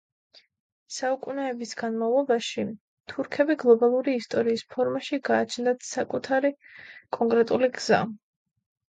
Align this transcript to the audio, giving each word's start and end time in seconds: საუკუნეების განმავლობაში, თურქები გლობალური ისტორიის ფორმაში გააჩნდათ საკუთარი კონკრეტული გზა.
საუკუნეების 0.93 1.73
განმავლობაში, 1.81 2.63
თურქები 3.11 3.55
გლობალური 3.63 4.15
ისტორიის 4.19 4.63
ფორმაში 4.71 5.19
გააჩნდათ 5.29 5.85
საკუთარი 5.89 6.51
კონკრეტული 7.19 7.71
გზა. 7.77 8.01